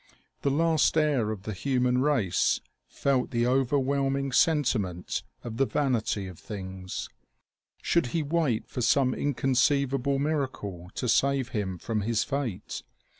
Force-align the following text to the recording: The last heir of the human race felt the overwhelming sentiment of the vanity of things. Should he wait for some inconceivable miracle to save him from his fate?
The 0.41 0.49
last 0.49 0.97
heir 0.97 1.29
of 1.29 1.43
the 1.43 1.53
human 1.53 1.99
race 2.01 2.59
felt 2.87 3.29
the 3.29 3.45
overwhelming 3.45 4.31
sentiment 4.31 5.21
of 5.43 5.57
the 5.57 5.67
vanity 5.67 6.25
of 6.25 6.39
things. 6.39 7.07
Should 7.83 8.07
he 8.07 8.23
wait 8.23 8.67
for 8.67 8.81
some 8.81 9.13
inconceivable 9.13 10.17
miracle 10.17 10.89
to 10.95 11.07
save 11.07 11.49
him 11.49 11.77
from 11.77 12.01
his 12.01 12.23
fate? 12.23 12.81